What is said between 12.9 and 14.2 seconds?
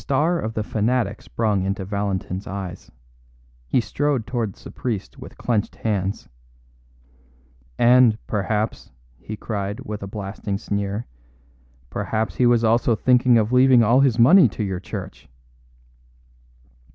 thinking of leaving all his